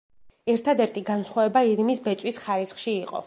ერთადერთი 0.53 1.03
განსხვავება 1.09 1.63
ირმის 1.75 2.03
ბეწვის 2.09 2.43
ხარისხში 2.47 2.97
იყო. 3.05 3.19